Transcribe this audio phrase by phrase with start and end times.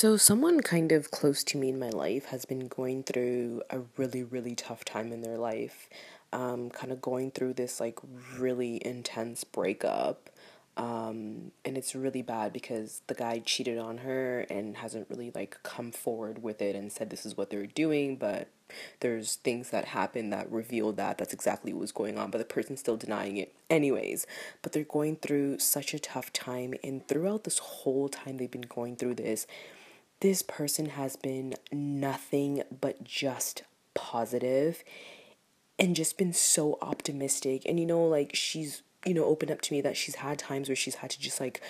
[0.00, 3.80] So, someone kind of close to me in my life has been going through a
[3.98, 5.90] really, really tough time in their life.
[6.32, 7.98] Um, kind of going through this like
[8.38, 10.30] really intense breakup.
[10.78, 15.58] Um, and it's really bad because the guy cheated on her and hasn't really like
[15.64, 18.48] come forward with it and said this is what they're doing, but
[19.00, 22.44] there's things that happen that reveal that that's exactly what was going on, but the
[22.46, 24.26] person's still denying it anyways.
[24.62, 28.62] But they're going through such a tough time, and throughout this whole time they've been
[28.62, 29.46] going through this,
[30.20, 33.62] this person has been nothing but just
[33.94, 34.84] positive
[35.78, 37.62] and just been so optimistic.
[37.66, 40.68] And you know, like she's you know, opened up to me that she's had times
[40.68, 41.62] where she's had to just like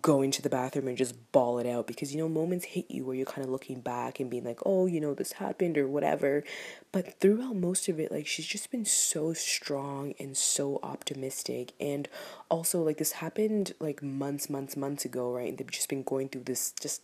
[0.00, 3.04] go into the bathroom and just bawl it out because, you know, moments hit you
[3.04, 5.86] where you're kind of looking back and being like, oh, you know, this happened or
[5.86, 6.42] whatever.
[6.90, 11.72] But throughout most of it, like, she's just been so strong and so optimistic.
[11.78, 12.08] And
[12.48, 15.50] also, like, this happened like months, months, months ago, right?
[15.50, 17.02] And they've just been going through this just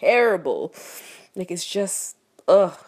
[0.00, 0.74] terrible.
[1.34, 2.16] Like, it's just,
[2.48, 2.78] ugh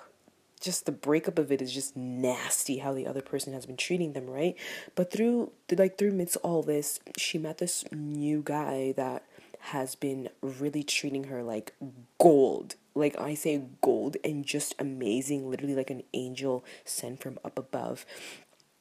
[0.61, 4.13] just the breakup of it is just nasty how the other person has been treating
[4.13, 4.57] them right
[4.95, 9.23] but through like through midst all this she met this new guy that
[9.61, 11.75] has been really treating her like
[12.19, 17.59] gold like i say gold and just amazing literally like an angel sent from up
[17.59, 18.05] above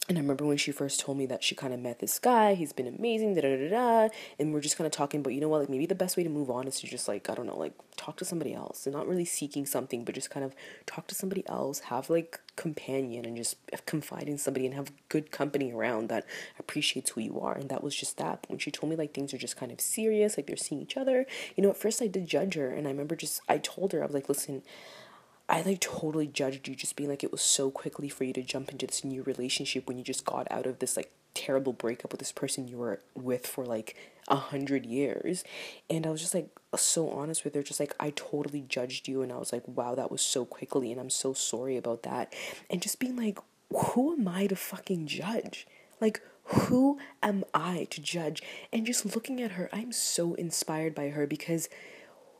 [0.09, 2.53] and I remember when she first told me that she kind of met this guy,
[2.53, 5.21] he's been amazing, da da da da, and we're just kind of talking.
[5.21, 5.59] But you know what?
[5.59, 7.57] Like maybe the best way to move on is to just like I don't know,
[7.57, 7.73] like
[8.07, 10.55] talk to somebody else, and not really seeking something, but just kind of
[10.85, 15.29] talk to somebody else, have like companion, and just confide in somebody and have good
[15.29, 16.25] company around that
[16.57, 17.55] appreciates who you are.
[17.55, 18.43] And that was just that.
[18.43, 20.81] But when she told me like things are just kind of serious, like they're seeing
[20.81, 21.25] each other,
[21.57, 24.01] you know, at first I did judge her, and I remember just I told her
[24.01, 24.63] I was like, listen.
[25.49, 28.43] I like totally judged you just being like it was so quickly for you to
[28.43, 32.11] jump into this new relationship when you just got out of this like terrible breakup
[32.11, 33.95] with this person you were with for like
[34.27, 35.43] a hundred years.
[35.89, 39.21] And I was just like so honest with her, just like I totally judged you
[39.21, 42.33] and I was like, wow, that was so quickly and I'm so sorry about that.
[42.69, 43.39] And just being like,
[43.73, 45.67] who am I to fucking judge?
[45.99, 48.41] Like who am I to judge?
[48.71, 51.67] And just looking at her, I'm so inspired by her because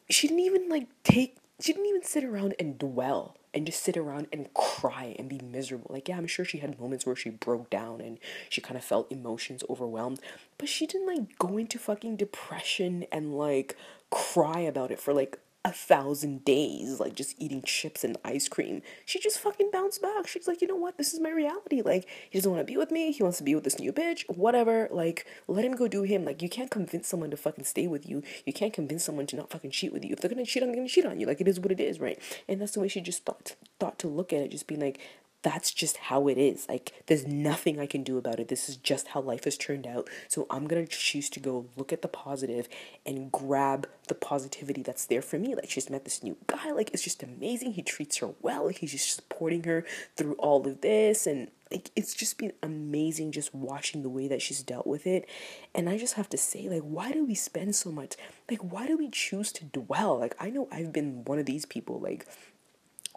[0.10, 3.98] she didn't even like take she didn't even sit around and dwell and just sit
[3.98, 5.88] around and cry and be miserable.
[5.90, 8.20] Like, yeah, I'm sure she had moments where she broke down and
[8.50, 10.20] she kind of felt emotions overwhelmed,
[10.60, 13.76] but she didn't like go into fucking depression and like
[14.12, 18.82] cry about it for like a thousand days, like just eating chips and ice cream.
[19.06, 20.28] She just fucking bounced back.
[20.28, 20.98] She's like, you know what?
[20.98, 21.82] This is my reality.
[21.82, 23.12] Like, he doesn't want to be with me.
[23.12, 24.24] He wants to be with this new bitch.
[24.30, 24.88] Whatever.
[24.92, 26.24] Like, let him go do him.
[26.24, 28.24] Like, you can't convince someone to fucking stay with you.
[28.46, 30.14] You can't convince someone to not fucking cheat with you.
[30.14, 31.28] If they're gonna cheat, I'm gonna cheat on you.
[31.28, 32.20] Like, it is what it is, right?
[32.48, 34.52] And that's the way she just thought thought to look at it.
[34.52, 35.00] Just being like,
[35.48, 36.68] that's just how it is.
[36.68, 38.50] Like, there's nothing I can do about it.
[38.50, 40.10] This is just how life has turned out.
[40.28, 42.68] So I'm gonna choose to go look at the positive
[43.06, 45.56] and grab the positivity that's there for me.
[45.56, 46.72] Like, she's met this new guy.
[46.74, 47.74] Like, it's just amazing.
[47.74, 48.68] He treats her well.
[48.68, 49.86] He's just supporting her
[50.18, 51.26] through all of this.
[51.26, 55.30] And, like, it's just been amazing just watching the way that she's dealt with it.
[55.74, 58.16] And I just have to say, like, why do we spend so much?
[58.52, 60.20] Like, why do we choose to dwell?
[60.20, 62.02] Like, I know I've been one of these people.
[62.02, 62.28] Like,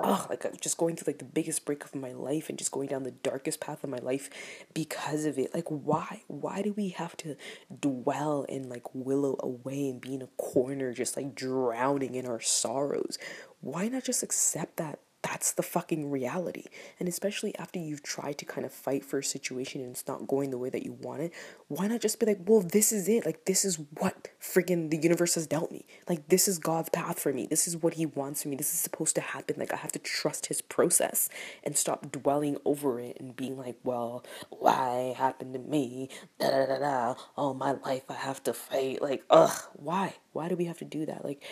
[0.03, 2.89] oh, like just going through like the biggest break of my life and just going
[2.89, 4.31] down the darkest path of my life
[4.75, 5.55] because of it.
[5.55, 6.23] Like why?
[6.27, 7.37] Why do we have to
[7.81, 12.41] dwell and like willow away and be in a corner just like drowning in our
[12.41, 13.19] sorrows?
[13.61, 16.65] Why not just accept that that's the fucking reality.
[16.99, 20.27] And especially after you've tried to kind of fight for a situation and it's not
[20.27, 21.33] going the way that you want it,
[21.69, 23.27] why not just be like, well, this is it.
[23.27, 25.87] Like, this is what friggin' the universe has dealt me.
[26.09, 27.47] Like, this is God's path for me.
[27.47, 28.57] This is what He wants for me.
[28.57, 29.57] This is supposed to happen.
[29.59, 31.29] Like, I have to trust His process
[31.63, 36.09] and stop dwelling over it and being like, well, why happened to me?
[36.39, 37.15] Da da da da.
[37.37, 39.03] All my life I have to fight.
[39.03, 40.15] Like, ugh, why?
[40.33, 41.25] Why do we have to do that?
[41.25, 41.43] Like,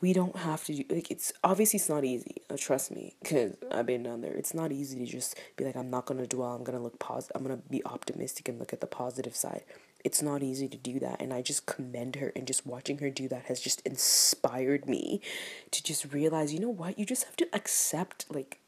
[0.00, 3.56] we don't have to do like it's obviously it's not easy uh, trust me because
[3.72, 4.34] i've been down there.
[4.34, 7.36] It's not easy to just be like i'm not gonna dwell i'm gonna look positive
[7.36, 9.62] i'm gonna be optimistic and look at the positive side.
[10.04, 13.10] It's not easy to do that and i just commend her and just watching her
[13.10, 15.20] do that has just inspired me
[15.70, 16.98] to just realize you know what?
[16.98, 18.60] You just have to accept like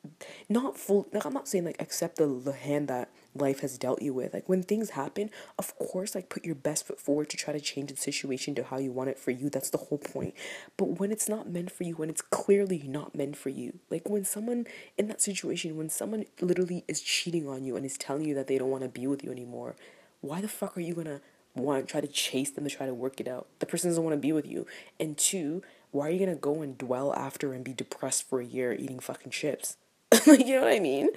[0.49, 4.03] not full like i'm not saying like accept the, the hand that life has dealt
[4.03, 4.35] you with.
[4.35, 7.61] Like when things happen, of course, like put your best foot forward to try to
[7.61, 9.49] change the situation to how you want it for you.
[9.49, 10.35] That's the whole point.
[10.77, 14.09] But when it's not meant for you, when it's clearly not meant for you, like
[14.09, 18.27] when someone in that situation, when someone literally is cheating on you and is telling
[18.27, 19.77] you that they don't want to be with you anymore,
[20.21, 21.21] why the fuck are you gonna
[21.55, 23.47] want try to chase them to try to work it out?
[23.59, 24.67] The person doesn't want to be with you.
[24.99, 28.45] And two, why are you gonna go and dwell after and be depressed for a
[28.45, 29.77] year eating fucking chips?
[30.27, 31.09] like, you know what I mean?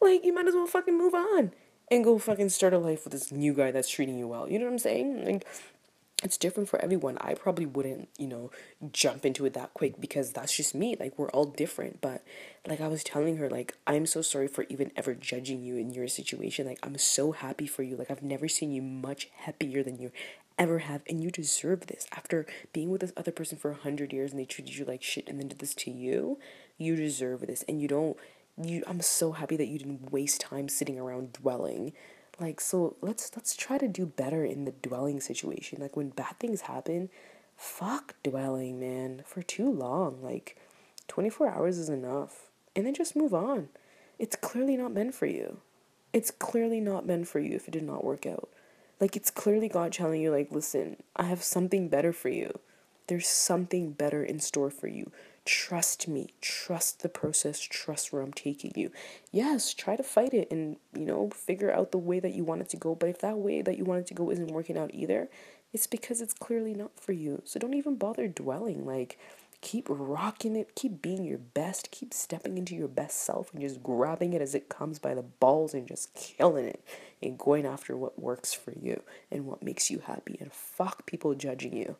[0.00, 1.52] Like, you might as well fucking move on
[1.90, 4.48] and go fucking start a life with this new guy that's treating you well.
[4.48, 5.24] You know what I'm saying?
[5.24, 5.46] Like,
[6.22, 7.16] it's different for everyone.
[7.20, 8.50] I probably wouldn't, you know,
[8.90, 10.96] jump into it that quick because that's just me.
[10.98, 12.00] Like we're all different.
[12.00, 12.24] But
[12.66, 15.92] like I was telling her, like, I'm so sorry for even ever judging you in
[15.92, 16.66] your situation.
[16.66, 17.96] Like I'm so happy for you.
[17.96, 20.10] Like I've never seen you much happier than you
[20.58, 22.08] ever have and you deserve this.
[22.10, 25.04] After being with this other person for a hundred years and they treated you like
[25.04, 26.40] shit and then did this to you,
[26.76, 27.64] you deserve this.
[27.68, 28.16] And you don't
[28.64, 31.92] you I'm so happy that you didn't waste time sitting around dwelling
[32.40, 35.80] like so let's let's try to do better in the dwelling situation.
[35.80, 37.10] Like when bad things happen,
[37.56, 40.22] fuck dwelling, man, for too long.
[40.22, 40.56] Like
[41.08, 42.50] 24 hours is enough.
[42.76, 43.70] And then just move on.
[44.18, 45.60] It's clearly not meant for you.
[46.12, 48.48] It's clearly not meant for you if it did not work out.
[49.00, 52.58] Like it's clearly God telling you like, "Listen, I have something better for you.
[53.08, 55.10] There's something better in store for you.
[55.48, 56.34] Trust me.
[56.42, 57.58] Trust the process.
[57.58, 58.92] Trust where I'm taking you.
[59.32, 62.60] Yes, try to fight it and, you know, figure out the way that you want
[62.60, 62.94] it to go.
[62.94, 65.30] But if that way that you want it to go isn't working out either,
[65.72, 67.40] it's because it's clearly not for you.
[67.46, 68.84] So don't even bother dwelling.
[68.84, 69.18] Like,
[69.62, 73.82] keep rocking it, keep being your best, keep stepping into your best self and just
[73.82, 76.84] grabbing it as it comes by the balls and just killing it
[77.22, 80.36] and going after what works for you and what makes you happy.
[80.42, 81.96] And fuck people judging you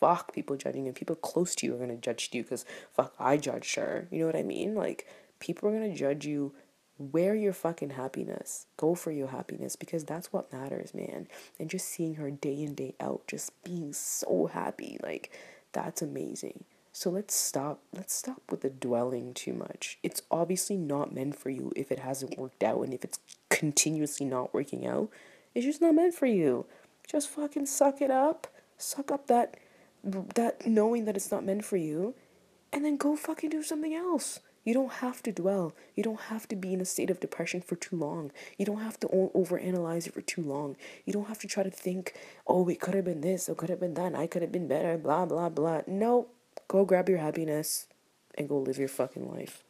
[0.00, 0.92] fuck people judging you.
[0.92, 4.08] People close to you are gonna judge you because fuck I judged her.
[4.10, 4.74] You know what I mean?
[4.74, 5.06] Like
[5.38, 6.54] people are gonna judge you.
[6.98, 8.66] Wear your fucking happiness.
[8.76, 11.28] Go for your happiness because that's what matters, man.
[11.58, 15.30] And just seeing her day in, day out, just being so happy, like
[15.72, 16.64] that's amazing.
[16.92, 19.98] So let's stop let's stop with the dwelling too much.
[20.02, 24.26] It's obviously not meant for you if it hasn't worked out and if it's continuously
[24.26, 25.10] not working out.
[25.54, 26.66] It's just not meant for you.
[27.08, 28.46] Just fucking suck it up.
[28.76, 29.56] Suck up that
[30.02, 32.14] that knowing that it's not meant for you
[32.72, 34.40] and then go fucking do something else.
[34.64, 35.74] You don't have to dwell.
[35.96, 38.30] You don't have to be in a state of depression for too long.
[38.58, 40.76] You don't have to overanalyze it for too long.
[41.06, 42.14] You don't have to try to think,
[42.46, 44.68] oh, it could have been this, or could have been that, I could have been
[44.68, 45.80] better, blah, blah, blah.
[45.86, 46.28] No,
[46.68, 47.86] go grab your happiness
[48.36, 49.64] and go live your fucking life.